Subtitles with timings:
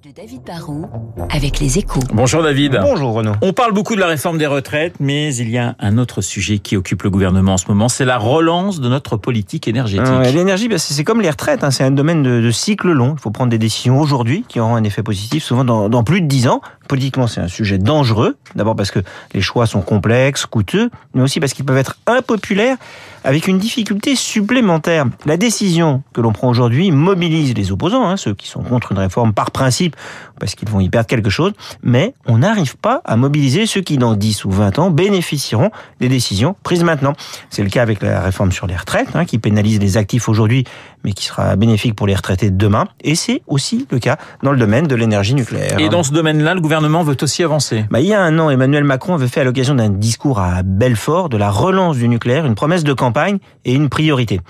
[0.00, 0.88] de David Barrault
[1.30, 2.00] avec les échos.
[2.14, 2.78] Bonjour David.
[2.80, 3.32] Bonjour Renaud.
[3.42, 6.60] On parle beaucoup de la réforme des retraites, mais il y a un autre sujet
[6.60, 10.06] qui occupe le gouvernement en ce moment, c'est la relance de notre politique énergétique.
[10.06, 12.90] Euh, L'énergie, bah, c'est c'est comme les retraites, hein, c'est un domaine de, de cycle
[12.90, 13.14] long.
[13.18, 16.22] Il faut prendre des décisions aujourd'hui qui auront un effet positif, souvent dans, dans plus
[16.22, 16.62] de 10 ans.
[16.88, 18.36] Politiquement, c'est un sujet dangereux.
[18.54, 19.00] D'abord parce que
[19.34, 22.78] les choix sont complexes, coûteux, mais aussi parce qu'ils peuvent être impopulaires
[23.24, 25.06] avec une difficulté supplémentaire.
[25.26, 28.98] La décision que l'on prend aujourd'hui mobilise les opposants, hein, ceux qui sont contre une
[28.98, 29.96] réforme par principe,
[30.38, 33.98] parce qu'ils vont y perdre quelque chose, mais on n'arrive pas à mobiliser ceux qui,
[33.98, 37.12] dans 10 ou 20 ans, bénéficieront des décisions prises maintenant.
[37.50, 40.64] C'est le cas avec la réforme sur les retraites, hein, qui pénalise les actifs aujourd'hui,
[41.04, 42.86] mais qui sera bénéfique pour les retraités de demain.
[43.02, 45.78] Et c'est aussi le cas dans le domaine de l'énergie nucléaire.
[45.78, 47.84] Et dans ce domaine-là, le gouvernement veut aussi avancer.
[47.90, 50.62] Bah, il y a un an, Emmanuel Macron avait fait à l'occasion d'un discours à
[50.62, 54.40] Belfort de la relance du nucléaire, une promesse de campagne et une priorité.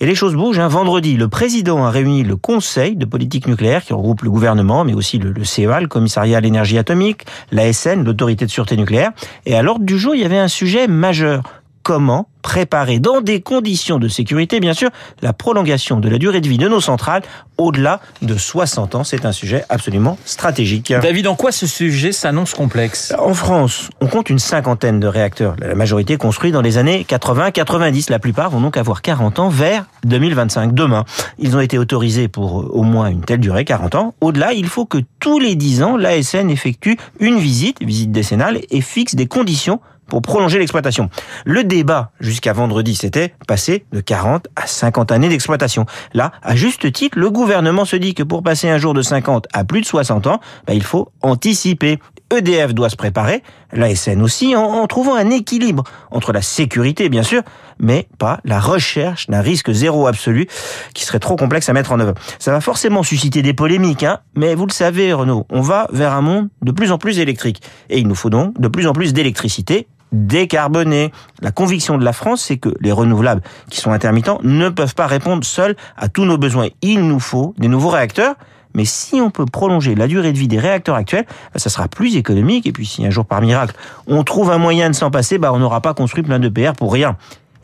[0.00, 0.58] Et les choses bougent.
[0.58, 0.68] Hein.
[0.68, 4.94] Vendredi, le président a réuni le Conseil de politique nucléaire qui regroupe le gouvernement, mais
[4.94, 9.12] aussi le, le CEA, le Commissariat à l'énergie atomique, l'ASN, l'Autorité de sûreté nucléaire.
[9.46, 11.44] Et à l'ordre du jour, il y avait un sujet majeur.
[11.84, 14.90] Comment préparer dans des conditions de sécurité, bien sûr,
[15.22, 17.22] la prolongation de la durée de vie de nos centrales
[17.58, 19.04] au-delà de 60 ans.
[19.04, 20.92] C'est un sujet absolument stratégique.
[20.92, 23.14] David, en quoi ce sujet s'annonce complexe?
[23.18, 25.54] En France, on compte une cinquantaine de réacteurs.
[25.58, 28.10] La majorité construits dans les années 80-90.
[28.10, 31.04] La plupart vont donc avoir 40 ans vers 2025, demain.
[31.38, 34.14] Ils ont été autorisés pour au moins une telle durée, 40 ans.
[34.20, 38.80] Au-delà, il faut que tous les 10 ans, l'ASN effectue une visite, visite décennale, et
[38.80, 39.80] fixe des conditions
[40.12, 41.08] pour prolonger l'exploitation.
[41.46, 45.86] Le débat jusqu'à vendredi, c'était passer de 40 à 50 années d'exploitation.
[46.12, 49.46] Là, à juste titre, le gouvernement se dit que pour passer un jour de 50
[49.54, 51.98] à plus de 60 ans, bah, il faut anticiper.
[52.30, 57.42] EDF doit se préparer, l'ASN aussi, en, trouvant un équilibre entre la sécurité, bien sûr,
[57.78, 60.46] mais pas la recherche d'un risque zéro absolu
[60.94, 62.14] qui serait trop complexe à mettre en œuvre.
[62.38, 66.12] Ça va forcément susciter des polémiques, hein, mais vous le savez, Renaud, on va vers
[66.12, 67.62] un monde de plus en plus électrique.
[67.90, 71.12] Et il nous faut donc de plus en plus d'électricité décarbonée.
[71.40, 75.06] La conviction de la France, c'est que les renouvelables qui sont intermittents ne peuvent pas
[75.06, 76.68] répondre seuls à tous nos besoins.
[76.82, 78.34] Il nous faut des nouveaux réacteurs.
[78.74, 81.88] Mais si on peut prolonger la durée de vie des réacteurs actuels, bah, ça sera
[81.88, 82.66] plus économique.
[82.66, 83.74] Et puis si un jour par miracle
[84.06, 86.72] on trouve un moyen de s'en passer, bah on n'aura pas construit plein de PR
[86.72, 87.16] pour rien.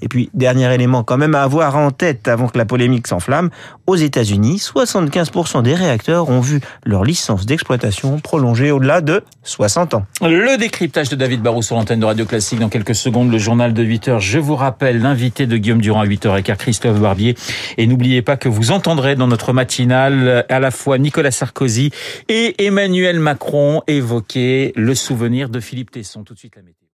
[0.03, 3.51] Et puis, dernier élément quand même à avoir en tête avant que la polémique s'enflamme,
[3.87, 10.07] aux États-Unis, 75% des réacteurs ont vu leur licence d'exploitation prolongée au-delà de 60 ans.
[10.21, 13.73] Le décryptage de David Barrou sur l'antenne de Radio Classique dans quelques secondes, le journal
[13.73, 14.21] de 8 heures.
[14.21, 17.37] Je vous rappelle l'invité de Guillaume Durand à 8h15, Christophe Barbier.
[17.77, 21.91] Et n'oubliez pas que vous entendrez dans notre matinale à la fois Nicolas Sarkozy
[22.29, 26.25] et Emmanuel Macron évoquer le souvenir de Philippe Tesson.
[26.25, 26.49] Tout de suite.